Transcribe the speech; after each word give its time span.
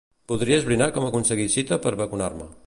Voldria 0.31 0.57
esbrinar 0.61 0.87
com 0.95 1.05
aconseguir 1.09 1.47
cita 1.57 1.79
per 1.85 1.93
vacunar-me. 2.01 2.51